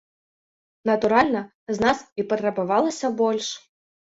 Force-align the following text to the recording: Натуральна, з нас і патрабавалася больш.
Натуральна, 0.91 1.41
з 1.75 1.85
нас 1.85 1.99
і 2.23 2.27
патрабавалася 2.33 3.13
больш. 3.21 3.47